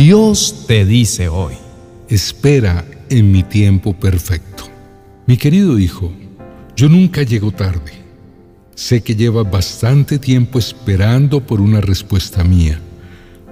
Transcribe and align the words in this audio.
Dios 0.00 0.64
te 0.66 0.86
dice 0.86 1.28
hoy, 1.28 1.52
espera 2.08 2.86
en 3.10 3.30
mi 3.30 3.42
tiempo 3.42 3.92
perfecto. 3.92 4.64
Mi 5.26 5.36
querido 5.36 5.78
hijo, 5.78 6.10
yo 6.74 6.88
nunca 6.88 7.22
llego 7.22 7.52
tarde. 7.52 7.92
Sé 8.74 9.02
que 9.02 9.14
llevas 9.14 9.50
bastante 9.50 10.18
tiempo 10.18 10.58
esperando 10.58 11.46
por 11.46 11.60
una 11.60 11.82
respuesta 11.82 12.42
mía, 12.44 12.80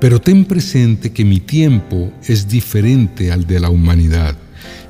pero 0.00 0.22
ten 0.22 0.46
presente 0.46 1.12
que 1.12 1.22
mi 1.22 1.38
tiempo 1.38 2.10
es 2.26 2.48
diferente 2.48 3.30
al 3.30 3.46
de 3.46 3.60
la 3.60 3.68
humanidad. 3.68 4.34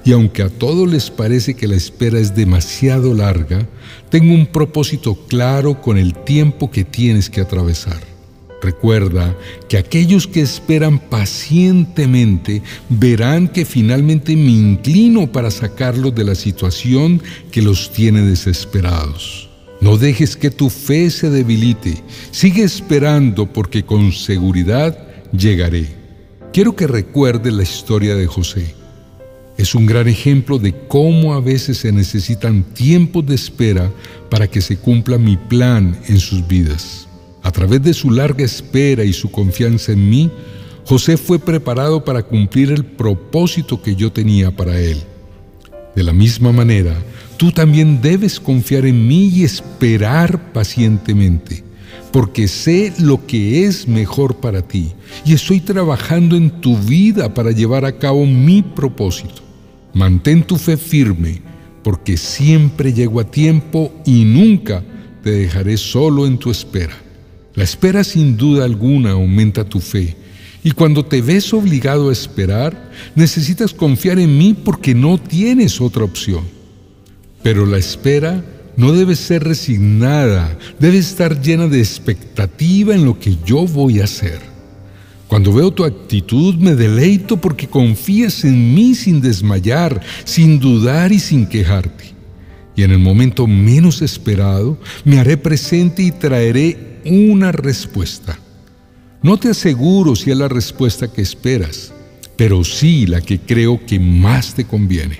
Y 0.05 0.13
aunque 0.13 0.43
a 0.43 0.51
todos 0.51 0.89
les 0.89 1.11
parece 1.11 1.55
que 1.55 1.67
la 1.67 1.75
espera 1.75 2.21
es 2.21 2.37
demasiado 2.37 3.15
larga, 3.15 3.67
tengo 4.11 4.33
un 4.33 4.47
propósito 4.47 5.27
claro 5.27 5.83
con 5.83 5.99
el 5.99 6.15
tiempo 6.15 6.71
que 6.71 6.85
tienes 6.85 7.29
que 7.29 7.41
atravesar. 7.41 8.18
Recuerda 8.61 9.37
que 9.69 9.79
aquellos 9.79 10.27
que 10.27 10.41
esperan 10.41 10.99
pacientemente 10.99 12.63
verán 12.89 13.49
que 13.49 13.65
finalmente 13.65 14.35
me 14.35 14.51
inclino 14.51 15.31
para 15.31 15.51
sacarlos 15.51 16.15
de 16.15 16.25
la 16.25 16.35
situación 16.35 17.23
que 17.53 17.63
los 17.63 17.93
tiene 17.93 18.23
desesperados. 18.23 19.49
No 19.81 19.97
dejes 19.97 20.37
que 20.37 20.51
tu 20.51 20.71
fe 20.71 21.09
se 21.11 21.31
debilite. 21.31 22.03
Sigue 22.33 22.65
esperando 22.65 23.53
porque 23.53 23.85
con 23.85 24.13
seguridad 24.13 24.99
llegaré. 25.33 25.87
Quiero 26.53 26.75
que 26.75 26.89
recuerdes 26.89 27.53
la 27.53 27.63
historia 27.63 28.17
de 28.17 28.27
José. 28.27 28.75
Es 29.57 29.75
un 29.75 29.87
gran 29.87 30.09
ejemplo 30.09 30.59
de 30.59 30.75
cómo 30.89 31.35
a 31.35 31.41
veces 31.41 31.79
se 31.79 31.93
necesitan 31.93 32.63
tiempos 32.75 33.27
de 33.27 33.35
espera 33.35 33.91
para 34.31 34.49
que 34.49 34.61
se 34.61 34.77
cumpla 34.77 35.19
mi 35.19 35.37
plan 35.37 35.99
en 36.09 36.19
sus 36.19 36.47
vidas. 36.47 37.08
A 37.49 37.51
través 37.51 37.83
de 37.83 37.95
su 37.95 38.11
larga 38.11 38.45
espera 38.45 39.05
y 39.05 39.15
su 39.15 39.31
confianza 39.31 39.93
en 39.93 40.11
mí, 40.11 40.31
José 40.85 41.17
fue 41.17 41.39
preparado 41.39 42.05
para 42.05 42.23
cumplir 42.23 42.71
el 42.71 42.85
propósito 42.85 43.81
que 43.81 43.97
yo 43.97 44.13
tenía 44.13 44.55
para 44.55 44.79
él. 44.79 44.99
De 45.97 46.03
la 46.03 46.13
misma 46.13 46.53
manera, 46.53 46.95
tú 47.39 47.51
también 47.51 48.03
debes 48.03 48.39
confiar 48.39 48.85
en 48.85 49.09
mí 49.09 49.29
y 49.29 49.45
esperar 49.45 50.53
pacientemente, 50.53 51.65
porque 52.13 52.49
sé 52.49 52.93
lo 52.99 53.25
que 53.25 53.65
es 53.65 53.89
mejor 53.89 54.37
para 54.37 54.61
ti 54.61 54.93
y 55.25 55.33
estoy 55.33 55.61
trabajando 55.61 56.37
en 56.37 56.51
tu 56.61 56.77
vida 56.77 57.33
para 57.33 57.51
llevar 57.51 57.87
a 57.87 57.97
cabo 57.97 58.27
mi 58.27 58.61
propósito. 58.61 59.41
Mantén 59.95 60.43
tu 60.43 60.59
fe 60.59 60.77
firme, 60.77 61.41
porque 61.83 62.19
siempre 62.19 62.93
llego 62.93 63.21
a 63.21 63.31
tiempo 63.31 63.91
y 64.05 64.27
nunca 64.27 64.85
te 65.23 65.31
dejaré 65.31 65.79
solo 65.79 66.27
en 66.27 66.37
tu 66.37 66.51
espera. 66.51 67.08
La 67.59 67.65
espera 67.65 68.05
sin 68.05 68.37
duda 68.37 68.65
alguna 68.65 69.11
aumenta 69.11 69.65
tu 69.65 69.81
fe. 69.81 70.15
Y 70.63 70.71
cuando 70.71 71.05
te 71.05 71.21
ves 71.21 71.53
obligado 71.53 72.09
a 72.09 72.13
esperar, 72.13 72.93
necesitas 73.17 73.75
confiar 73.75 74.21
en 74.21 74.39
mí 74.39 74.55
porque 74.55 74.95
no 74.95 75.19
tienes 75.19 75.81
otra 75.81 76.05
opción. 76.05 76.45
Pero 77.43 77.67
la 77.67 77.79
espera 77.79 78.45
no 78.77 78.93
debe 78.93 79.17
ser 79.17 79.43
resignada, 79.43 80.57
debe 80.79 80.99
estar 80.99 81.43
llena 81.43 81.67
de 81.67 81.81
expectativa 81.81 82.95
en 82.95 83.05
lo 83.05 83.19
que 83.19 83.37
yo 83.45 83.67
voy 83.67 83.99
a 83.99 84.05
hacer. 84.05 84.39
Cuando 85.27 85.53
veo 85.53 85.73
tu 85.73 85.85
actitud 85.85 86.55
me 86.55 86.77
deleito 86.77 87.41
porque 87.41 87.67
confías 87.67 88.45
en 88.45 88.73
mí 88.73 88.95
sin 88.95 89.21
desmayar, 89.21 90.01
sin 90.23 90.61
dudar 90.61 91.11
y 91.11 91.19
sin 91.19 91.45
quejarte. 91.45 92.15
Y 92.77 92.85
en 92.85 92.93
el 92.93 93.01
momento 93.01 93.49
menos 93.49 94.01
esperado 94.01 94.79
me 95.05 95.19
haré 95.19 95.37
presente 95.37 96.05
y 96.05 96.13
traeré 96.13 96.98
una 97.09 97.53
respuesta. 97.53 98.39
No 99.23 99.37
te 99.37 99.51
aseguro 99.51 100.15
si 100.15 100.31
es 100.31 100.37
la 100.37 100.49
respuesta 100.49 101.13
que 101.13 101.23
esperas, 101.23 101.93
pero 102.37 102.63
sí 102.63 103.07
la 103.07 103.21
que 103.21 103.41
creo 103.41 103.85
que 103.85 103.99
más 103.99 104.55
te 104.55 104.65
conviene. 104.65 105.19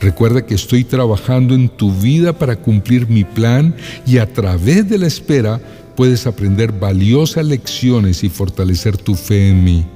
Recuerda 0.00 0.44
que 0.44 0.56
estoy 0.56 0.82
trabajando 0.82 1.54
en 1.54 1.68
tu 1.68 1.92
vida 1.92 2.36
para 2.36 2.56
cumplir 2.56 3.08
mi 3.08 3.22
plan 3.22 3.76
y 4.04 4.18
a 4.18 4.32
través 4.32 4.88
de 4.88 4.98
la 4.98 5.06
espera 5.06 5.60
puedes 5.94 6.26
aprender 6.26 6.72
valiosas 6.72 7.46
lecciones 7.46 8.24
y 8.24 8.28
fortalecer 8.28 8.96
tu 8.96 9.14
fe 9.14 9.50
en 9.50 9.62
mí. 9.62 9.86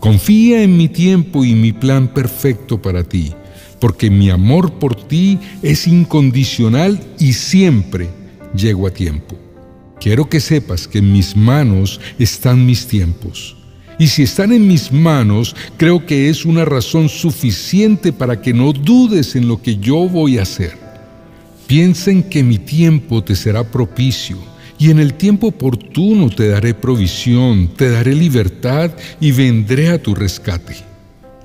Confía 0.00 0.62
en 0.62 0.78
mi 0.78 0.88
tiempo 0.88 1.44
y 1.44 1.54
mi 1.54 1.72
plan 1.72 2.08
perfecto 2.08 2.80
para 2.80 3.04
ti, 3.04 3.34
porque 3.78 4.10
mi 4.10 4.30
amor 4.30 4.72
por 4.72 4.96
ti 4.96 5.38
es 5.62 5.86
incondicional 5.86 6.98
y 7.18 7.34
siempre 7.34 8.08
llego 8.54 8.86
a 8.86 8.90
tiempo. 8.90 9.41
Quiero 10.02 10.28
que 10.28 10.40
sepas 10.40 10.88
que 10.88 10.98
en 10.98 11.12
mis 11.12 11.36
manos 11.36 12.00
están 12.18 12.66
mis 12.66 12.88
tiempos. 12.88 13.54
Y 14.00 14.08
si 14.08 14.24
están 14.24 14.50
en 14.50 14.66
mis 14.66 14.90
manos, 14.90 15.54
creo 15.76 16.04
que 16.04 16.28
es 16.28 16.44
una 16.44 16.64
razón 16.64 17.08
suficiente 17.08 18.12
para 18.12 18.40
que 18.40 18.52
no 18.52 18.72
dudes 18.72 19.36
en 19.36 19.46
lo 19.46 19.62
que 19.62 19.76
yo 19.76 20.08
voy 20.08 20.38
a 20.38 20.42
hacer. 20.42 20.76
Piensa 21.68 22.10
en 22.10 22.24
que 22.24 22.42
mi 22.42 22.58
tiempo 22.58 23.22
te 23.22 23.36
será 23.36 23.62
propicio 23.62 24.38
y 24.76 24.90
en 24.90 24.98
el 24.98 25.14
tiempo 25.14 25.46
oportuno 25.46 26.30
te 26.30 26.48
daré 26.48 26.74
provisión, 26.74 27.68
te 27.68 27.88
daré 27.88 28.12
libertad 28.16 28.90
y 29.20 29.30
vendré 29.30 29.90
a 29.90 30.02
tu 30.02 30.16
rescate. 30.16 30.78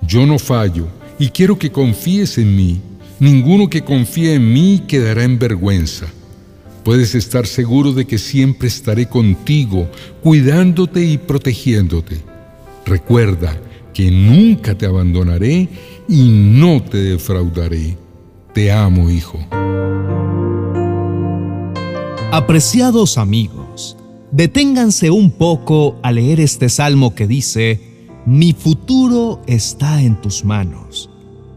Yo 0.02 0.26
no 0.26 0.40
fallo 0.40 0.88
y 1.20 1.30
quiero 1.30 1.60
que 1.60 1.72
confíes 1.72 2.40
en 2.40 2.56
mí. 2.56 2.82
Ninguno 3.20 3.70
que 3.70 3.84
confíe 3.84 4.34
en 4.34 4.52
mí 4.52 4.82
quedará 4.88 5.24
en 5.24 5.38
vergüenza. 5.38 6.08
Puedes 6.88 7.16
estar 7.16 7.46
seguro 7.46 7.92
de 7.92 8.08
que 8.08 8.18
siempre 8.18 8.70
estaré 8.70 9.10
contigo, 9.10 9.90
cuidándote 10.24 11.04
y 11.04 11.18
protegiéndote. 11.18 12.22
Recuerda 12.86 13.60
que 13.94 14.10
nunca 14.10 14.74
te 14.74 14.86
abandonaré 14.86 15.68
y 16.08 16.30
no 16.30 16.82
te 16.82 17.00
defraudaré. 17.00 17.98
Te 18.54 18.72
amo, 18.72 19.10
hijo. 19.10 19.38
Apreciados 22.32 23.18
amigos, 23.18 23.98
deténganse 24.32 25.12
un 25.12 25.32
poco 25.32 26.00
a 26.04 26.14
leer 26.14 26.40
este 26.40 26.70
salmo 26.70 27.14
que 27.14 27.28
dice, 27.28 27.82
Mi 28.26 28.54
futuro 28.54 29.42
está 29.46 30.02
en 30.02 30.22
tus 30.22 30.46
manos. 30.46 31.10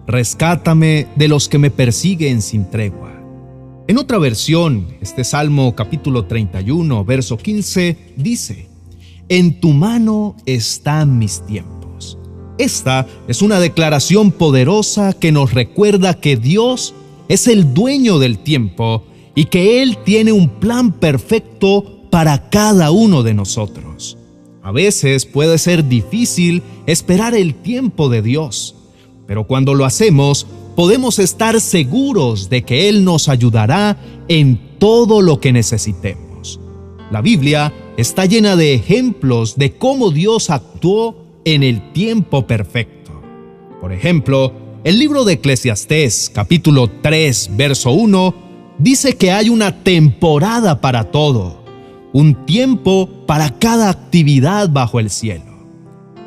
Rescátame 0.09 1.07
de 1.15 1.29
los 1.29 1.49
que 1.49 1.59
me 1.59 1.71
persiguen 1.71 2.43
sin 2.43 2.69
tregua. 2.69 3.10
En 3.91 3.99
otra 3.99 4.19
versión, 4.19 4.87
este 5.01 5.25
Salmo 5.25 5.75
capítulo 5.75 6.27
31, 6.27 7.05
verso 7.05 7.37
15, 7.37 7.97
dice, 8.17 8.69
En 9.29 9.59
tu 9.59 9.71
mano 9.71 10.37
están 10.47 11.19
mis 11.19 11.45
tiempos. 11.45 12.17
Esta 12.57 13.09
es 13.27 13.43
una 13.43 13.59
declaración 13.59 14.31
poderosa 14.31 15.13
que 15.13 15.33
nos 15.33 15.55
recuerda 15.55 16.15
que 16.15 16.37
Dios 16.37 16.95
es 17.27 17.49
el 17.49 17.75
dueño 17.75 18.21
del 18.21 18.39
tiempo 18.39 19.03
y 19.35 19.47
que 19.47 19.83
Él 19.83 19.99
tiene 20.05 20.31
un 20.31 20.61
plan 20.61 20.93
perfecto 20.93 22.07
para 22.13 22.49
cada 22.49 22.93
uno 22.93 23.25
de 23.25 23.35
nosotros. 23.35 24.17
A 24.63 24.71
veces 24.71 25.27
puede 25.27 25.59
ser 25.59 25.89
difícil 25.89 26.63
esperar 26.87 27.35
el 27.35 27.57
tiempo 27.57 28.09
de 28.09 28.23
Dios, 28.23 28.77
pero 29.27 29.49
cuando 29.49 29.75
lo 29.75 29.85
hacemos, 29.85 30.47
podemos 30.77 31.19
estar 31.19 31.61
seguros 31.61 32.49
de 32.49 32.63
que 32.63 32.89
Él 32.89 33.05
nos 33.05 33.29
ayudará 33.29 33.97
en 34.29 34.79
todo 34.79 35.21
lo 35.21 35.41
que 35.41 35.53
necesitemos. 35.53 36.61
La 37.11 37.21
Biblia 37.21 37.73
está 37.97 38.25
llena 38.25 38.57
de 38.57 38.75
ejemplos 38.75 39.57
de 39.57 39.73
cómo 39.77 40.11
Dios 40.11 40.51
actuó 40.51 41.17
en 41.45 41.63
el 41.63 41.93
tiempo 41.93 42.47
perfecto. 42.47 43.11
Por 43.81 43.93
ejemplo, 43.93 44.53
el 44.85 44.99
libro 44.99 45.25
de 45.25 45.35
Eclesiastés 45.35 46.31
capítulo 46.33 46.89
3 47.03 47.51
verso 47.57 47.93
1 47.93 48.35
dice 48.79 49.17
que 49.17 49.33
hay 49.33 49.49
una 49.49 49.83
temporada 49.83 50.81
para 50.81 51.11
todo, 51.11 51.63
un 52.13 52.47
tiempo 52.47 53.09
para 53.27 53.51
cada 53.59 53.91
actividad 53.91 54.71
bajo 54.71 55.01
el 55.01 55.11
cielo. 55.11 55.50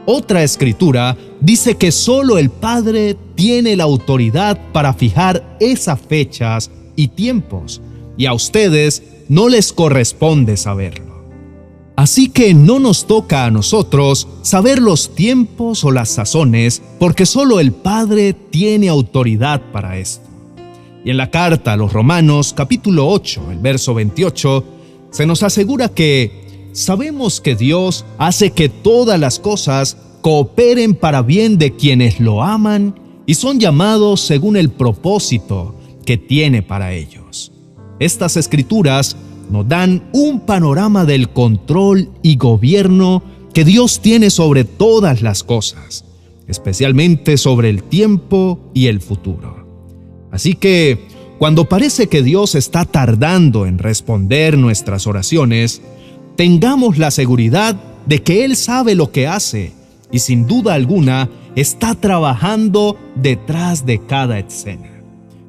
Otra 0.06 0.44
escritura 0.44 1.16
dice 1.40 1.76
que 1.76 1.92
solo 1.94 2.38
el 2.38 2.50
Padre 2.50 3.16
tiene 3.36 3.78
la 3.78 3.86
autoridad 3.86 4.60
para 4.74 4.94
fijar 4.94 5.58
esas 5.62 6.00
fechas 6.02 6.70
y 6.98 7.08
tiempos, 7.08 7.82
y 8.18 8.26
a 8.26 8.34
ustedes 8.34 9.04
no 9.30 9.48
les 9.48 9.72
corresponde 9.72 10.58
saberlo. 10.58 11.14
Así 11.96 12.28
que 12.28 12.54
no 12.54 12.80
nos 12.80 13.08
toca 13.08 13.46
a 13.46 13.52
nosotros 13.52 14.28
saber 14.42 14.82
los 14.82 15.16
tiempos 15.16 15.86
o 15.86 15.92
las 15.92 16.10
sazones, 16.10 16.82
porque 17.00 17.26
solo 17.26 17.62
el 17.62 17.72
Padre 17.72 18.34
tiene 18.34 18.90
autoridad 18.90 19.62
para 19.72 19.98
esto. 19.98 20.28
Y 21.06 21.12
en 21.12 21.18
la 21.18 21.32
carta 21.32 21.74
a 21.74 21.78
los 21.78 21.94
Romanos 21.94 22.54
capítulo 22.54 23.08
8, 23.08 23.52
el 23.52 23.60
verso 23.60 23.94
28, 23.94 24.66
se 25.12 25.26
nos 25.26 25.44
asegura 25.44 25.88
que 25.88 26.43
sabemos 26.74 27.40
que 27.40 27.56
Dios 27.56 28.04
hace 28.18 28.52
que 28.52 28.68
todas 28.68 29.20
las 29.20 29.40
cosas 29.40 29.98
cooperen 30.22 30.96
para 30.96 31.22
bien 31.22 31.58
de 31.58 31.76
quienes 31.76 32.20
lo 32.20 32.44
aman 32.44 32.96
y 33.26 33.36
son 33.36 33.60
llamados 33.60 34.22
según 34.22 34.58
el 34.58 34.70
propósito 34.70 35.76
que 36.06 36.18
tiene 36.18 36.62
para 36.62 36.94
ellos. 36.94 37.52
Estas 38.00 38.36
escrituras 38.36 39.16
nos 39.50 39.68
dan 39.68 40.10
un 40.14 40.42
panorama 40.42 41.06
del 41.06 41.30
control 41.30 42.10
y 42.22 42.36
gobierno 42.38 43.24
que 43.54 43.64
Dios 43.64 44.02
tiene 44.02 44.30
sobre 44.30 44.64
todas 44.64 45.22
las 45.22 45.44
cosas, 45.44 46.06
especialmente 46.48 47.38
sobre 47.38 47.70
el 47.70 47.84
tiempo 47.84 48.60
y 48.74 48.88
el 48.88 49.00
futuro. 49.00 49.68
Así 50.32 50.56
que, 50.56 51.08
cuando 51.38 51.70
parece 51.70 52.08
que 52.08 52.24
Dios 52.24 52.56
está 52.56 52.86
tardando 52.86 53.66
en 53.66 53.78
responder 53.78 54.58
nuestras 54.58 55.06
oraciones, 55.06 55.82
tengamos 56.36 56.98
la 56.98 57.12
seguridad 57.12 57.76
de 58.06 58.22
que 58.22 58.46
Él 58.46 58.56
sabe 58.56 58.96
lo 58.96 59.12
que 59.12 59.28
hace 59.28 59.72
y 60.12 60.20
sin 60.20 60.48
duda 60.48 60.74
alguna 60.74 61.30
está 61.56 61.96
trabajando 61.96 62.98
detrás 63.16 63.86
de 63.86 64.00
cada 64.06 64.40
escena, 64.40 65.02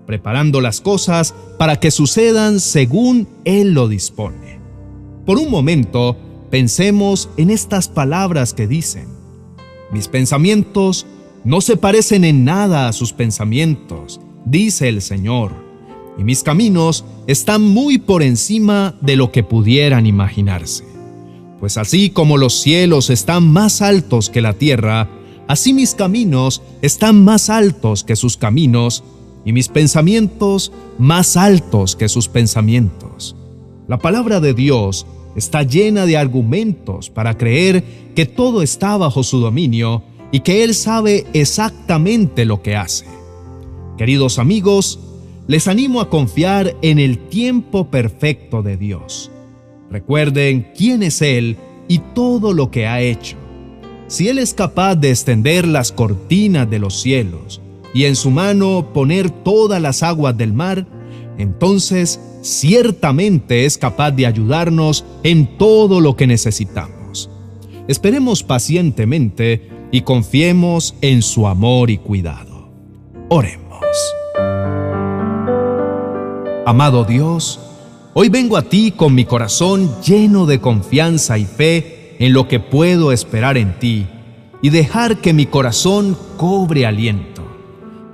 preparando 0.06 0.60
las 0.60 0.80
cosas 0.80 1.34
para 1.58 1.76
que 1.76 1.90
sucedan 1.90 2.60
según 2.60 3.28
Él 3.44 3.72
lo 3.72 3.88
dispone. 3.88 4.58
Por 5.24 5.38
un 5.38 5.50
momento, 5.50 6.16
pensemos 6.50 7.30
en 7.36 7.50
estas 7.50 7.88
palabras 7.88 8.52
que 8.52 8.66
dicen, 8.66 9.06
mis 9.90 10.08
pensamientos 10.08 11.06
no 11.44 11.60
se 11.60 11.76
parecen 11.76 12.24
en 12.24 12.44
nada 12.44 12.88
a 12.88 12.92
sus 12.92 13.12
pensamientos, 13.12 14.20
dice 14.44 14.88
el 14.88 15.02
Señor, 15.02 15.63
y 16.18 16.24
mis 16.24 16.42
caminos 16.42 17.04
están 17.26 17.62
muy 17.62 17.98
por 17.98 18.22
encima 18.22 18.94
de 19.00 19.16
lo 19.16 19.32
que 19.32 19.42
pudieran 19.42 20.06
imaginarse. 20.06 20.84
Pues 21.60 21.78
así 21.78 22.10
como 22.10 22.36
los 22.36 22.60
cielos 22.60 23.10
están 23.10 23.50
más 23.50 23.82
altos 23.82 24.30
que 24.30 24.42
la 24.42 24.52
tierra, 24.54 25.08
así 25.48 25.72
mis 25.72 25.94
caminos 25.94 26.62
están 26.82 27.24
más 27.24 27.50
altos 27.50 28.04
que 28.04 28.16
sus 28.16 28.36
caminos, 28.36 29.02
y 29.44 29.52
mis 29.52 29.68
pensamientos 29.68 30.72
más 30.98 31.36
altos 31.36 31.96
que 31.96 32.08
sus 32.08 32.28
pensamientos. 32.28 33.36
La 33.86 33.98
palabra 33.98 34.40
de 34.40 34.54
Dios 34.54 35.06
está 35.36 35.62
llena 35.62 36.06
de 36.06 36.16
argumentos 36.16 37.10
para 37.10 37.36
creer 37.36 37.84
que 38.14 38.24
todo 38.24 38.62
está 38.62 38.96
bajo 38.96 39.22
su 39.22 39.40
dominio 39.40 40.02
y 40.32 40.40
que 40.40 40.64
Él 40.64 40.74
sabe 40.74 41.26
exactamente 41.34 42.44
lo 42.44 42.62
que 42.62 42.76
hace. 42.76 43.06
Queridos 43.98 44.38
amigos, 44.38 44.98
les 45.46 45.68
animo 45.68 46.00
a 46.00 46.08
confiar 46.08 46.74
en 46.82 46.98
el 46.98 47.18
tiempo 47.18 47.90
perfecto 47.90 48.62
de 48.62 48.76
Dios. 48.76 49.30
Recuerden 49.90 50.72
quién 50.76 51.02
es 51.02 51.20
Él 51.22 51.56
y 51.88 51.98
todo 51.98 52.52
lo 52.52 52.70
que 52.70 52.86
ha 52.86 53.00
hecho. 53.00 53.36
Si 54.06 54.28
Él 54.28 54.38
es 54.38 54.54
capaz 54.54 54.96
de 54.96 55.10
extender 55.10 55.66
las 55.66 55.92
cortinas 55.92 56.68
de 56.68 56.78
los 56.78 57.00
cielos 57.00 57.60
y 57.92 58.04
en 58.04 58.16
su 58.16 58.30
mano 58.30 58.92
poner 58.92 59.30
todas 59.30 59.80
las 59.80 60.02
aguas 60.02 60.36
del 60.36 60.52
mar, 60.52 60.86
entonces 61.38 62.20
ciertamente 62.42 63.64
es 63.64 63.78
capaz 63.78 64.12
de 64.12 64.26
ayudarnos 64.26 65.04
en 65.22 65.58
todo 65.58 66.00
lo 66.00 66.16
que 66.16 66.26
necesitamos. 66.26 67.30
Esperemos 67.86 68.42
pacientemente 68.42 69.68
y 69.90 70.02
confiemos 70.02 70.94
en 71.02 71.22
su 71.22 71.46
amor 71.46 71.90
y 71.90 71.98
cuidado. 71.98 72.70
Oremos. 73.28 73.64
Amado 76.66 77.04
Dios, 77.04 77.60
hoy 78.14 78.30
vengo 78.30 78.56
a 78.56 78.62
ti 78.62 78.90
con 78.90 79.14
mi 79.14 79.26
corazón 79.26 80.00
lleno 80.00 80.46
de 80.46 80.62
confianza 80.62 81.36
y 81.36 81.44
fe 81.44 82.16
en 82.18 82.32
lo 82.32 82.48
que 82.48 82.58
puedo 82.58 83.12
esperar 83.12 83.58
en 83.58 83.78
ti 83.78 84.06
y 84.62 84.70
dejar 84.70 85.18
que 85.18 85.34
mi 85.34 85.44
corazón 85.44 86.16
cobre 86.38 86.86
aliento. 86.86 87.42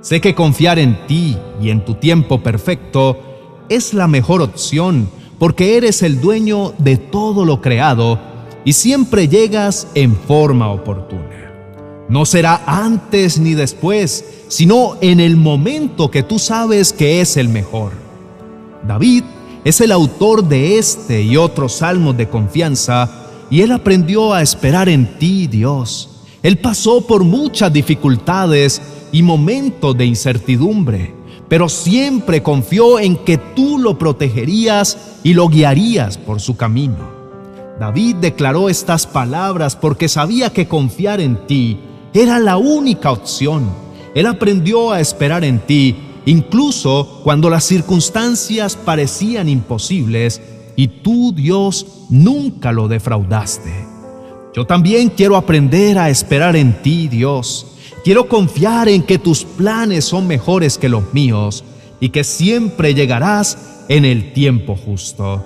Sé 0.01 0.19
que 0.19 0.35
confiar 0.35 0.79
en 0.79 1.07
ti 1.07 1.37
y 1.61 1.69
en 1.69 1.85
tu 1.85 1.93
tiempo 1.93 2.43
perfecto 2.43 3.21
es 3.69 3.93
la 3.93 4.09
mejor 4.09 4.41
opción 4.41 5.09
porque 5.39 5.77
eres 5.77 6.03
el 6.03 6.19
dueño 6.19 6.73
de 6.77 6.97
todo 6.97 7.45
lo 7.45 7.61
creado 7.61 8.19
y 8.65 8.73
siempre 8.73 9.29
llegas 9.29 9.87
en 9.95 10.13
forma 10.13 10.69
oportuna. 10.69 11.53
No 12.09 12.25
será 12.25 12.63
antes 12.65 13.39
ni 13.39 13.53
después, 13.53 14.25
sino 14.49 14.97
en 14.99 15.21
el 15.21 15.37
momento 15.37 16.11
que 16.11 16.21
tú 16.21 16.37
sabes 16.37 16.91
que 16.91 17.21
es 17.21 17.37
el 17.37 17.47
mejor. 17.47 18.10
David 18.87 19.23
es 19.63 19.81
el 19.81 19.91
autor 19.91 20.43
de 20.43 20.77
este 20.77 21.21
y 21.21 21.37
otros 21.37 21.73
salmos 21.73 22.17
de 22.17 22.29
confianza 22.29 23.09
y 23.49 23.61
él 23.61 23.71
aprendió 23.71 24.33
a 24.33 24.41
esperar 24.41 24.89
en 24.89 25.17
ti, 25.19 25.47
Dios. 25.47 26.09
Él 26.41 26.57
pasó 26.57 27.05
por 27.05 27.23
muchas 27.23 27.71
dificultades 27.71 28.81
y 29.11 29.21
momentos 29.21 29.97
de 29.97 30.05
incertidumbre 30.05 31.21
pero 31.51 31.67
siempre 31.67 32.41
confió 32.41 32.97
en 32.97 33.17
que 33.17 33.37
tú 33.37 33.77
lo 33.77 33.97
protegerías 33.97 35.19
y 35.21 35.33
lo 35.33 35.49
guiarías 35.49 36.17
por 36.17 36.39
su 36.39 36.55
camino. 36.55 37.11
David 37.77 38.15
declaró 38.21 38.69
estas 38.69 39.05
palabras 39.05 39.75
porque 39.75 40.07
sabía 40.07 40.53
que 40.53 40.69
confiar 40.69 41.19
en 41.19 41.45
ti 41.47 41.77
era 42.13 42.39
la 42.39 42.55
única 42.55 43.11
opción. 43.11 43.65
Él 44.15 44.27
aprendió 44.27 44.93
a 44.93 45.01
esperar 45.01 45.43
en 45.43 45.59
ti, 45.59 45.97
incluso 46.25 47.21
cuando 47.23 47.49
las 47.49 47.63
circunstancias 47.63 48.75
parecían 48.75 49.49
imposibles 49.49 50.41
y 50.75 50.87
tú, 50.87 51.33
Dios, 51.33 51.85
nunca 52.09 52.71
lo 52.71 52.87
defraudaste. 52.87 53.87
Yo 54.53 54.65
también 54.65 55.09
quiero 55.09 55.37
aprender 55.37 55.97
a 55.97 56.09
esperar 56.09 56.55
en 56.55 56.81
ti, 56.81 57.07
Dios 57.07 57.71
Quiero 58.03 58.27
confiar 58.27 58.89
en 58.89 59.03
que 59.03 59.19
tus 59.19 59.43
planes 59.43 60.05
son 60.05 60.25
mejores 60.25 60.79
que 60.79 60.89
los 60.89 61.13
míos 61.13 61.63
y 61.99 62.09
que 62.09 62.23
siempre 62.23 62.95
llegarás 62.95 63.83
en 63.89 64.05
el 64.05 64.33
tiempo 64.33 64.75
justo. 64.75 65.45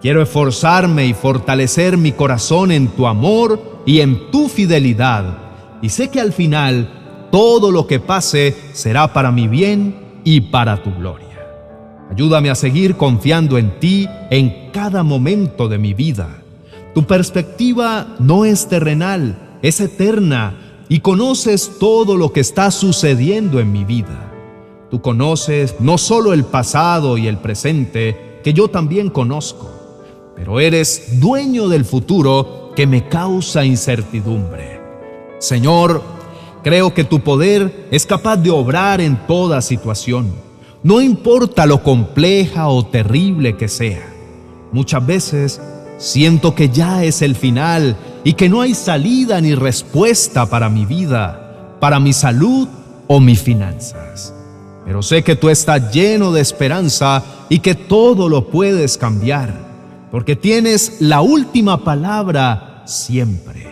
Quiero 0.00 0.22
esforzarme 0.22 1.06
y 1.06 1.12
fortalecer 1.12 1.96
mi 1.96 2.12
corazón 2.12 2.70
en 2.70 2.86
tu 2.86 3.08
amor 3.08 3.82
y 3.84 4.00
en 4.00 4.30
tu 4.30 4.48
fidelidad. 4.48 5.38
Y 5.82 5.88
sé 5.88 6.08
que 6.08 6.20
al 6.20 6.32
final 6.32 7.26
todo 7.32 7.72
lo 7.72 7.88
que 7.88 7.98
pase 7.98 8.56
será 8.74 9.12
para 9.12 9.32
mi 9.32 9.48
bien 9.48 9.96
y 10.28 10.42
para 10.42 10.82
tu 10.82 10.92
gloria. 10.92 11.26
Ayúdame 12.10 12.50
a 12.50 12.54
seguir 12.54 12.96
confiando 12.96 13.56
en 13.56 13.80
ti 13.80 14.06
en 14.28 14.70
cada 14.72 15.02
momento 15.02 15.68
de 15.68 15.78
mi 15.78 15.94
vida. 15.94 16.42
Tu 16.94 17.06
perspectiva 17.06 18.14
no 18.18 18.44
es 18.44 18.68
terrenal, 18.68 19.38
es 19.62 19.80
eterna 19.80 20.84
y 20.90 21.00
conoces 21.00 21.78
todo 21.80 22.18
lo 22.18 22.30
que 22.34 22.40
está 22.40 22.70
sucediendo 22.70 23.58
en 23.58 23.72
mi 23.72 23.86
vida. 23.86 24.30
Tú 24.90 25.00
conoces 25.00 25.76
no 25.80 25.96
solo 25.96 26.34
el 26.34 26.44
pasado 26.44 27.16
y 27.16 27.26
el 27.26 27.38
presente, 27.38 28.40
que 28.44 28.52
yo 28.52 28.68
también 28.68 29.08
conozco, 29.08 29.70
pero 30.36 30.60
eres 30.60 31.18
dueño 31.20 31.68
del 31.68 31.86
futuro 31.86 32.72
que 32.76 32.86
me 32.86 33.08
causa 33.08 33.64
incertidumbre. 33.64 34.78
Señor, 35.38 36.02
creo 36.62 36.94
que 36.94 37.04
tu 37.04 37.20
poder 37.20 37.88
es 37.90 38.06
capaz 38.06 38.36
de 38.36 38.50
obrar 38.50 39.00
en 39.00 39.16
toda 39.26 39.62
situación, 39.62 40.32
no 40.82 41.00
importa 41.00 41.66
lo 41.66 41.82
compleja 41.82 42.68
o 42.68 42.86
terrible 42.86 43.56
que 43.56 43.68
sea. 43.68 44.14
Muchas 44.72 45.04
veces 45.04 45.60
siento 45.98 46.54
que 46.54 46.68
ya 46.68 47.04
es 47.04 47.22
el 47.22 47.34
final 47.34 47.96
y 48.24 48.34
que 48.34 48.48
no 48.48 48.60
hay 48.60 48.74
salida 48.74 49.40
ni 49.40 49.54
respuesta 49.54 50.46
para 50.46 50.68
mi 50.68 50.86
vida, 50.86 51.76
para 51.80 52.00
mi 52.00 52.12
salud 52.12 52.68
o 53.06 53.20
mis 53.20 53.42
finanzas. 53.42 54.32
Pero 54.84 55.02
sé 55.02 55.22
que 55.22 55.36
tú 55.36 55.50
estás 55.50 55.92
lleno 55.92 56.32
de 56.32 56.40
esperanza 56.40 57.22
y 57.48 57.58
que 57.58 57.74
todo 57.74 58.28
lo 58.28 58.48
puedes 58.48 58.96
cambiar, 58.96 59.52
porque 60.10 60.36
tienes 60.36 60.98
la 61.00 61.20
última 61.20 61.84
palabra 61.84 62.82
siempre. 62.86 63.67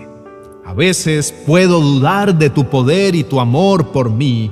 A 0.66 0.75
veces 0.75 1.32
puedo 1.46 1.80
dudar 1.80 2.37
de 2.37 2.50
tu 2.50 2.68
poder 2.68 3.14
y 3.14 3.23
tu 3.23 3.38
amor 3.38 3.92
por 3.92 4.11
mí, 4.11 4.50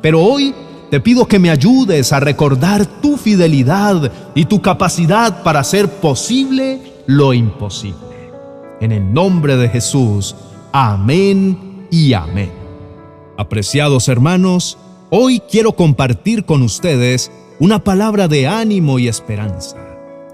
pero 0.00 0.22
hoy 0.22 0.54
te 0.92 1.00
pido 1.00 1.26
que 1.26 1.40
me 1.40 1.50
ayudes 1.50 2.12
a 2.12 2.20
recordar 2.20 2.86
tu 2.86 3.16
fidelidad 3.16 4.12
y 4.36 4.44
tu 4.44 4.62
capacidad 4.62 5.42
para 5.42 5.58
hacer 5.58 5.90
posible 5.90 6.80
lo 7.06 7.34
imposible. 7.34 7.98
En 8.80 8.92
el 8.92 9.12
nombre 9.12 9.56
de 9.56 9.68
Jesús, 9.68 10.36
amén 10.72 11.88
y 11.90 12.12
amén. 12.12 12.52
Apreciados 13.36 14.06
hermanos, 14.06 14.78
hoy 15.10 15.40
quiero 15.50 15.72
compartir 15.72 16.44
con 16.44 16.62
ustedes 16.62 17.32
una 17.58 17.82
palabra 17.82 18.28
de 18.28 18.46
ánimo 18.46 19.00
y 19.00 19.08
esperanza. 19.08 19.76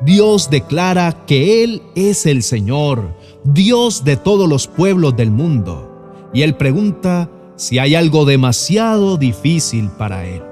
Dios 0.02 0.50
declara 0.50 1.24
que 1.26 1.64
Él 1.64 1.80
es 1.94 2.26
el 2.26 2.42
Señor, 2.42 3.14
Dios 3.44 4.04
de 4.04 4.16
todos 4.16 4.48
los 4.48 4.68
pueblos 4.68 5.16
del 5.16 5.32
mundo, 5.32 5.90
y 6.32 6.42
Él 6.42 6.54
pregunta 6.54 7.28
si 7.56 7.78
hay 7.78 7.96
algo 7.96 8.24
demasiado 8.24 9.16
difícil 9.16 9.90
para 9.90 10.24
Él. 10.26 10.42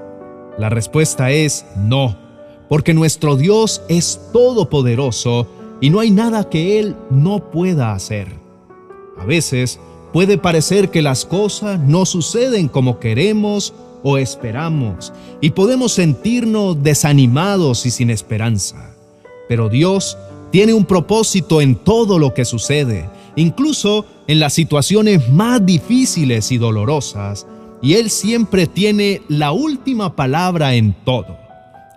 La 0.57 0.69
respuesta 0.69 1.31
es 1.31 1.65
no, 1.77 2.17
porque 2.67 2.93
nuestro 2.93 3.37
Dios 3.37 3.81
es 3.87 4.19
todopoderoso 4.33 5.47
y 5.79 5.89
no 5.89 6.01
hay 6.01 6.11
nada 6.11 6.49
que 6.49 6.79
Él 6.79 6.95
no 7.09 7.49
pueda 7.49 7.93
hacer. 7.93 8.27
A 9.17 9.25
veces 9.25 9.79
puede 10.11 10.37
parecer 10.37 10.89
que 10.89 11.01
las 11.01 11.25
cosas 11.25 11.79
no 11.79 12.05
suceden 12.05 12.67
como 12.67 12.99
queremos 12.99 13.73
o 14.03 14.17
esperamos 14.17 15.13
y 15.39 15.51
podemos 15.51 15.93
sentirnos 15.93 16.83
desanimados 16.83 17.85
y 17.85 17.91
sin 17.91 18.09
esperanza. 18.09 18.95
Pero 19.47 19.69
Dios 19.69 20.17
tiene 20.51 20.73
un 20.73 20.85
propósito 20.85 21.61
en 21.61 21.75
todo 21.75 22.19
lo 22.19 22.33
que 22.33 22.45
sucede 22.45 23.09
incluso 23.35 24.05
en 24.27 24.39
las 24.39 24.53
situaciones 24.53 25.29
más 25.29 25.65
difíciles 25.65 26.51
y 26.51 26.57
dolorosas, 26.57 27.47
y 27.81 27.93
Él 27.95 28.09
siempre 28.09 28.67
tiene 28.67 29.21
la 29.27 29.51
última 29.51 30.15
palabra 30.15 30.75
en 30.75 30.93
todo. 31.05 31.37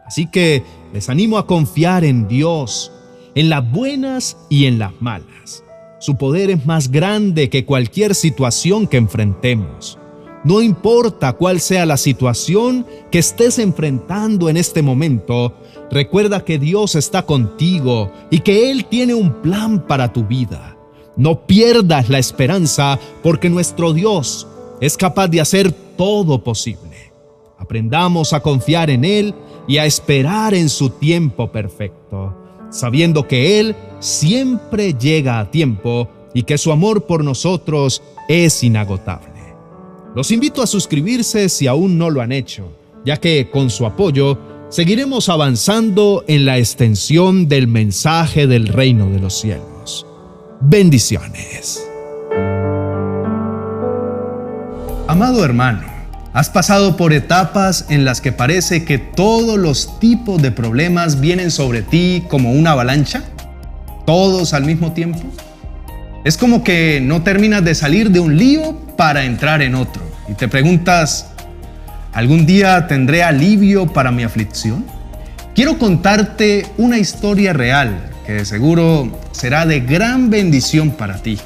Así 0.06 0.26
que 0.26 0.62
les 0.92 1.08
animo 1.08 1.38
a 1.38 1.46
confiar 1.46 2.04
en 2.04 2.28
Dios, 2.28 2.92
en 3.34 3.48
las 3.50 3.70
buenas 3.70 4.36
y 4.48 4.66
en 4.66 4.78
las 4.78 4.92
malas. 5.00 5.64
Su 5.98 6.16
poder 6.16 6.50
es 6.50 6.66
más 6.66 6.90
grande 6.90 7.48
que 7.48 7.64
cualquier 7.64 8.14
situación 8.14 8.86
que 8.86 8.98
enfrentemos. 8.98 9.98
No 10.44 10.60
importa 10.60 11.32
cuál 11.32 11.58
sea 11.58 11.86
la 11.86 11.96
situación 11.96 12.86
que 13.10 13.18
estés 13.18 13.58
enfrentando 13.58 14.50
en 14.50 14.58
este 14.58 14.82
momento, 14.82 15.54
recuerda 15.90 16.44
que 16.44 16.58
Dios 16.58 16.96
está 16.96 17.24
contigo 17.24 18.12
y 18.30 18.40
que 18.40 18.70
Él 18.70 18.84
tiene 18.84 19.14
un 19.14 19.40
plan 19.40 19.86
para 19.86 20.12
tu 20.12 20.24
vida. 20.24 20.76
No 21.16 21.46
pierdas 21.46 22.10
la 22.10 22.18
esperanza 22.18 22.98
porque 23.22 23.48
nuestro 23.48 23.94
Dios 23.94 24.46
es 24.82 24.98
capaz 24.98 25.28
de 25.28 25.40
hacer 25.40 25.72
todo 25.72 26.44
posible. 26.44 27.12
Aprendamos 27.56 28.34
a 28.34 28.40
confiar 28.40 28.90
en 28.90 29.06
Él 29.06 29.34
y 29.66 29.78
a 29.78 29.86
esperar 29.86 30.52
en 30.52 30.68
su 30.68 30.90
tiempo 30.90 31.50
perfecto, 31.50 32.36
sabiendo 32.70 33.26
que 33.26 33.60
Él 33.60 33.74
siempre 33.98 34.92
llega 34.92 35.38
a 35.38 35.50
tiempo 35.50 36.10
y 36.34 36.42
que 36.42 36.58
su 36.58 36.70
amor 36.70 37.04
por 37.06 37.24
nosotros 37.24 38.02
es 38.28 38.62
inagotable. 38.62 39.33
Los 40.14 40.30
invito 40.30 40.62
a 40.62 40.68
suscribirse 40.68 41.48
si 41.48 41.66
aún 41.66 41.98
no 41.98 42.08
lo 42.08 42.20
han 42.20 42.30
hecho, 42.30 42.70
ya 43.04 43.16
que 43.16 43.50
con 43.50 43.68
su 43.68 43.84
apoyo 43.84 44.38
seguiremos 44.68 45.28
avanzando 45.28 46.24
en 46.28 46.44
la 46.44 46.56
extensión 46.56 47.48
del 47.48 47.66
mensaje 47.66 48.46
del 48.46 48.68
reino 48.68 49.10
de 49.10 49.18
los 49.18 49.34
cielos. 49.34 50.06
Bendiciones. 50.60 51.84
Amado 55.08 55.44
hermano, 55.44 55.82
¿has 56.32 56.48
pasado 56.48 56.96
por 56.96 57.12
etapas 57.12 57.86
en 57.88 58.04
las 58.04 58.20
que 58.20 58.30
parece 58.30 58.84
que 58.84 58.98
todos 58.98 59.58
los 59.58 59.98
tipos 59.98 60.40
de 60.40 60.52
problemas 60.52 61.20
vienen 61.20 61.50
sobre 61.50 61.82
ti 61.82 62.22
como 62.28 62.52
una 62.52 62.70
avalancha? 62.70 63.24
¿Todos 64.06 64.54
al 64.54 64.64
mismo 64.64 64.92
tiempo? 64.92 65.18
Es 66.24 66.38
como 66.38 66.64
que 66.64 67.02
no 67.02 67.22
terminas 67.22 67.62
de 67.62 67.74
salir 67.74 68.10
de 68.10 68.18
un 68.18 68.38
lío 68.38 68.80
para 68.96 69.24
entrar 69.24 69.60
en 69.60 69.74
otro 69.74 70.02
y 70.26 70.32
te 70.32 70.48
preguntas, 70.48 71.26
¿algún 72.14 72.46
día 72.46 72.86
tendré 72.86 73.22
alivio 73.22 73.86
para 73.86 74.10
mi 74.10 74.22
aflicción? 74.22 74.86
Quiero 75.54 75.78
contarte 75.78 76.64
una 76.78 76.96
historia 76.96 77.52
real 77.52 78.10
que 78.24 78.32
de 78.32 78.44
seguro 78.46 79.20
será 79.32 79.66
de 79.66 79.80
gran 79.80 80.30
bendición 80.30 80.92
para 80.92 81.22
ti. 81.22 81.38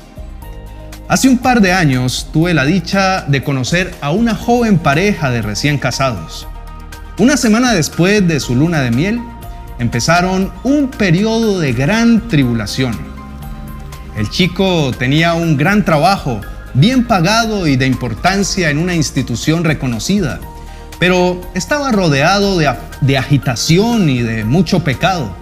Hace 1.08 1.28
un 1.28 1.38
par 1.38 1.60
de 1.60 1.72
años 1.72 2.28
tuve 2.32 2.54
la 2.54 2.64
dicha 2.64 3.22
de 3.22 3.42
conocer 3.42 3.92
a 4.00 4.12
una 4.12 4.36
joven 4.36 4.78
pareja 4.78 5.32
de 5.32 5.42
recién 5.42 5.78
casados. 5.78 6.46
Una 7.18 7.36
semana 7.36 7.74
después 7.74 8.28
de 8.28 8.38
su 8.38 8.54
luna 8.54 8.80
de 8.82 8.92
miel, 8.92 9.20
empezaron 9.80 10.52
un 10.62 10.86
periodo 10.86 11.58
de 11.58 11.72
gran 11.72 12.28
tribulación. 12.28 13.07
El 14.18 14.28
chico 14.30 14.90
tenía 14.98 15.34
un 15.34 15.56
gran 15.56 15.84
trabajo 15.84 16.40
bien 16.74 17.04
pagado 17.04 17.68
y 17.68 17.76
de 17.76 17.86
importancia 17.86 18.68
en 18.68 18.78
una 18.78 18.96
institución 18.96 19.62
reconocida, 19.62 20.40
pero 20.98 21.40
estaba 21.54 21.92
rodeado 21.92 22.58
de, 22.58 23.16
agitación 23.16 24.10
y 24.10 24.22
de 24.22 24.44
mucho 24.44 24.82
pecado. 24.82 25.32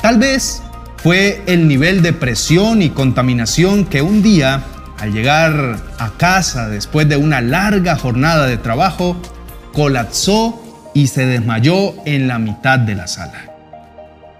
Tal 0.00 0.18
vez 0.18 0.62
fue 0.96 1.42
el 1.46 1.68
nivel 1.68 2.00
de 2.00 2.14
presión 2.14 2.80
y 2.80 2.88
contaminación 2.88 3.84
que 3.84 4.00
un 4.00 4.22
día, 4.22 4.62
al 4.98 5.12
llegar 5.12 5.76
a 5.98 6.10
casa 6.16 6.70
después 6.70 7.06
de 7.06 7.18
una 7.18 7.42
larga 7.42 7.94
jornada 7.94 8.46
de 8.46 8.56
trabajo, 8.56 9.20
colapsó 9.74 10.62
y 10.94 11.08
se 11.08 11.26
desmayó 11.26 11.92
en 12.06 12.26
la 12.26 12.38
mitad 12.38 12.78
de 12.78 12.94
la 12.94 13.06
sala. 13.06 13.50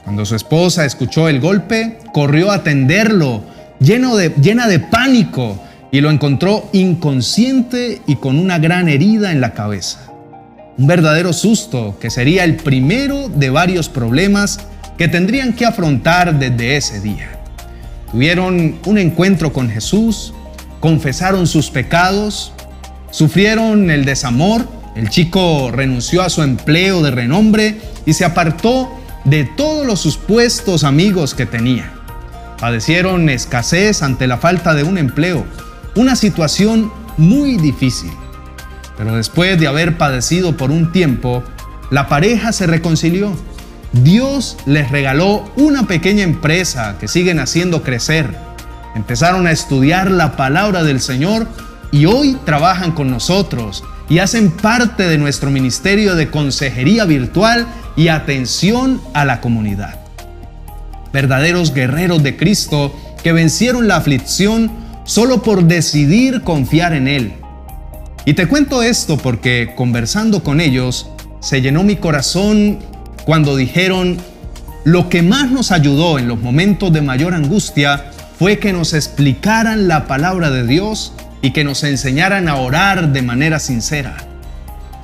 Cuando 0.04 0.24
su 0.24 0.36
esposa 0.36 0.86
escuchó 0.86 1.28
el 1.28 1.38
golpe, 1.38 1.98
corrió 2.14 2.50
a 2.50 2.56
atenderlo, 2.56 3.52
llena 3.80 4.66
de 4.66 4.80
pánico, 4.80 5.58
y 5.94 6.00
lo 6.00 6.10
encontró 6.10 6.68
inconsciente 6.72 8.02
y 8.08 8.16
con 8.16 8.36
una 8.36 8.58
gran 8.58 8.88
herida 8.88 9.30
en 9.30 9.40
la 9.40 9.52
cabeza. 9.52 10.10
Un 10.76 10.88
verdadero 10.88 11.32
susto 11.32 11.96
que 12.00 12.10
sería 12.10 12.42
el 12.42 12.56
primero 12.56 13.28
de 13.28 13.48
varios 13.48 13.88
problemas 13.88 14.58
que 14.98 15.06
tendrían 15.06 15.52
que 15.52 15.66
afrontar 15.66 16.36
desde 16.36 16.76
ese 16.76 17.00
día. 17.00 17.38
Tuvieron 18.10 18.80
un 18.84 18.98
encuentro 18.98 19.52
con 19.52 19.70
Jesús, 19.70 20.34
confesaron 20.80 21.46
sus 21.46 21.70
pecados, 21.70 22.52
sufrieron 23.12 23.88
el 23.88 24.04
desamor, 24.04 24.66
el 24.96 25.10
chico 25.10 25.70
renunció 25.70 26.22
a 26.22 26.28
su 26.28 26.42
empleo 26.42 27.04
de 27.04 27.12
renombre 27.12 27.78
y 28.04 28.14
se 28.14 28.24
apartó 28.24 28.92
de 29.22 29.44
todos 29.44 29.86
los 29.86 30.00
supuestos 30.00 30.82
amigos 30.82 31.36
que 31.36 31.46
tenía. 31.46 31.93
Padecieron 32.64 33.28
escasez 33.28 34.02
ante 34.02 34.26
la 34.26 34.38
falta 34.38 34.72
de 34.72 34.84
un 34.84 34.96
empleo 34.96 35.44
una 35.96 36.16
situación 36.16 36.90
muy 37.18 37.58
difícil. 37.58 38.10
Pero 38.96 39.16
después 39.16 39.60
de 39.60 39.66
haber 39.66 39.98
padecido 39.98 40.56
por 40.56 40.70
un 40.70 40.90
tiempo, 40.90 41.44
la 41.90 42.08
pareja 42.08 42.54
se 42.54 42.66
reconcilió. 42.66 43.36
Dios 43.92 44.56
les 44.64 44.90
regaló 44.90 45.44
una 45.56 45.86
pequeña 45.86 46.22
empresa 46.22 46.96
que 46.98 47.06
siguen 47.06 47.38
haciendo 47.38 47.82
crecer. 47.82 48.34
Empezaron 48.94 49.46
a 49.46 49.50
estudiar 49.50 50.10
la 50.10 50.34
palabra 50.34 50.84
del 50.84 51.02
Señor 51.02 51.46
y 51.92 52.06
hoy 52.06 52.38
trabajan 52.46 52.92
con 52.92 53.10
nosotros 53.10 53.84
y 54.08 54.20
hacen 54.20 54.50
parte 54.50 55.06
de 55.06 55.18
nuestro 55.18 55.50
ministerio 55.50 56.14
de 56.14 56.30
consejería 56.30 57.04
virtual 57.04 57.66
y 57.94 58.08
atención 58.08 59.02
a 59.12 59.26
la 59.26 59.42
comunidad. 59.42 60.03
Verdaderos 61.14 61.72
guerreros 61.72 62.24
de 62.24 62.36
Cristo 62.36 62.92
que 63.22 63.32
vencieron 63.32 63.86
la 63.86 63.94
aflicción 63.94 64.68
solo 65.04 65.44
por 65.44 65.62
decidir 65.62 66.42
confiar 66.42 66.92
en 66.92 67.06
Él. 67.06 67.34
Y 68.24 68.34
te 68.34 68.48
cuento 68.48 68.82
esto 68.82 69.16
porque 69.16 69.74
conversando 69.76 70.42
con 70.42 70.60
ellos, 70.60 71.08
se 71.38 71.62
llenó 71.62 71.84
mi 71.84 71.94
corazón 71.94 72.80
cuando 73.24 73.54
dijeron, 73.54 74.18
lo 74.82 75.08
que 75.08 75.22
más 75.22 75.52
nos 75.52 75.70
ayudó 75.70 76.18
en 76.18 76.26
los 76.26 76.40
momentos 76.40 76.92
de 76.92 77.00
mayor 77.00 77.32
angustia 77.32 78.10
fue 78.36 78.58
que 78.58 78.72
nos 78.72 78.92
explicaran 78.92 79.86
la 79.86 80.08
palabra 80.08 80.50
de 80.50 80.66
Dios 80.66 81.12
y 81.42 81.52
que 81.52 81.62
nos 81.62 81.84
enseñaran 81.84 82.48
a 82.48 82.56
orar 82.56 83.12
de 83.12 83.22
manera 83.22 83.60
sincera. 83.60 84.16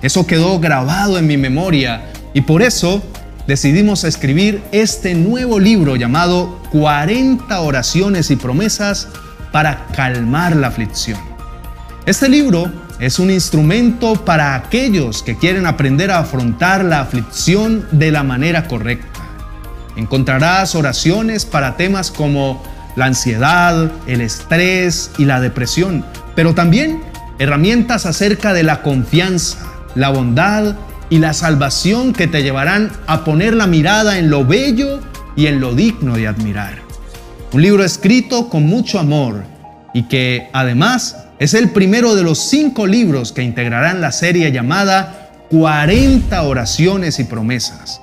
Eso 0.02 0.26
quedó 0.26 0.59
grabado 0.59 1.19
en 1.19 1.29
mi 1.29 1.37
memoria 1.37 2.02
y 2.35 2.40
por 2.40 2.62
eso 2.62 3.00
decidimos 3.50 4.04
escribir 4.04 4.62
este 4.71 5.12
nuevo 5.16 5.59
libro 5.59 5.97
llamado 5.97 6.62
40 6.71 7.61
oraciones 7.61 8.30
y 8.30 8.37
promesas 8.37 9.09
para 9.50 9.88
calmar 9.88 10.54
la 10.54 10.69
aflicción. 10.69 11.19
Este 12.07 12.28
libro 12.28 12.71
es 13.00 13.19
un 13.19 13.28
instrumento 13.28 14.25
para 14.25 14.54
aquellos 14.54 15.25
que 15.25 15.37
quieren 15.37 15.66
aprender 15.66 16.12
a 16.12 16.21
afrontar 16.21 16.85
la 16.85 17.00
aflicción 17.00 17.85
de 17.90 18.12
la 18.12 18.23
manera 18.23 18.69
correcta. 18.69 19.21
Encontrarás 19.97 20.76
oraciones 20.76 21.45
para 21.45 21.76
temas 21.76 22.12
como 22.12 22.62
la 22.95 23.07
ansiedad, 23.07 23.90
el 24.07 24.21
estrés 24.21 25.11
y 25.19 25.25
la 25.25 25.40
depresión, 25.40 26.04
pero 26.37 26.54
también 26.54 27.02
herramientas 27.40 28.07
acerca 28.07 28.52
de 28.52 28.62
la 28.62 28.83
confianza, 28.83 29.59
la 29.97 30.11
bondad 30.11 30.76
y 31.11 31.19
la 31.19 31.35
salvación 31.35 32.12
que 32.12 32.29
te 32.29 32.43
llevarán 32.43 32.90
a 33.07 33.25
poner 33.25 33.55
la 33.55 33.67
mirada 33.67 34.19
en 34.19 34.31
lo 34.31 34.47
bello 34.47 35.00
y 35.37 35.47
en 35.47 35.61
lo 35.61 35.75
digno 35.75 36.17
de 36.17 36.29
admirar. 36.29 36.79
Un 37.52 37.62
libro 37.62 37.85
escrito 37.85 38.49
con 38.49 38.64
mucho 38.64 39.00
amor 39.00 39.43
y 39.93 40.05
que 40.05 40.49
además 40.52 41.17
es 41.40 41.55
el 41.55 41.71
primero 41.71 42.14
de 42.14 42.23
los 42.23 42.38
cinco 42.38 42.87
libros 42.87 43.33
que 43.33 43.43
integrarán 43.43 44.00
la 44.00 44.12
serie 44.12 44.52
llamada 44.52 45.31
40 45.50 46.43
oraciones 46.43 47.19
y 47.19 47.25
promesas. 47.25 48.00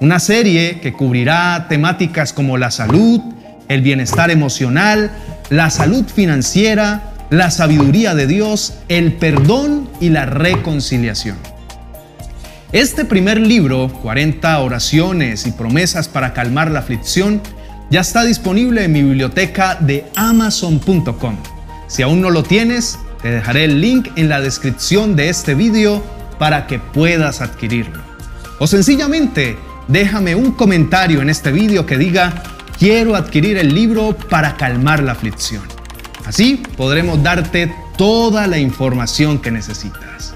Una 0.00 0.18
serie 0.18 0.80
que 0.80 0.94
cubrirá 0.94 1.66
temáticas 1.68 2.32
como 2.32 2.56
la 2.56 2.70
salud, 2.70 3.20
el 3.68 3.82
bienestar 3.82 4.30
emocional, 4.30 5.10
la 5.50 5.68
salud 5.68 6.06
financiera, 6.06 7.02
la 7.28 7.50
sabiduría 7.50 8.14
de 8.14 8.26
Dios, 8.26 8.78
el 8.88 9.12
perdón 9.12 9.90
y 10.00 10.08
la 10.08 10.24
reconciliación. 10.24 11.36
Este 12.72 13.04
primer 13.04 13.40
libro, 13.40 13.88
40 13.88 14.60
oraciones 14.60 15.44
y 15.44 15.50
promesas 15.50 16.06
para 16.06 16.32
calmar 16.32 16.70
la 16.70 16.78
aflicción, 16.78 17.42
ya 17.90 18.00
está 18.00 18.22
disponible 18.22 18.84
en 18.84 18.92
mi 18.92 19.02
biblioteca 19.02 19.74
de 19.74 20.06
amazon.com. 20.14 21.36
Si 21.88 22.02
aún 22.02 22.20
no 22.20 22.30
lo 22.30 22.44
tienes, 22.44 22.96
te 23.22 23.32
dejaré 23.32 23.64
el 23.64 23.80
link 23.80 24.10
en 24.14 24.28
la 24.28 24.40
descripción 24.40 25.16
de 25.16 25.30
este 25.30 25.56
video 25.56 26.00
para 26.38 26.68
que 26.68 26.78
puedas 26.78 27.40
adquirirlo. 27.40 28.00
O 28.60 28.68
sencillamente, 28.68 29.58
déjame 29.88 30.36
un 30.36 30.52
comentario 30.52 31.22
en 31.22 31.30
este 31.30 31.50
video 31.50 31.86
que 31.86 31.98
diga, 31.98 32.40
quiero 32.78 33.16
adquirir 33.16 33.58
el 33.58 33.74
libro 33.74 34.16
para 34.16 34.56
calmar 34.56 35.02
la 35.02 35.12
aflicción. 35.12 35.64
Así 36.24 36.62
podremos 36.76 37.20
darte 37.20 37.74
toda 37.96 38.46
la 38.46 38.58
información 38.58 39.40
que 39.40 39.50
necesitas. 39.50 40.34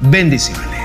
Bendiciones. 0.00 0.79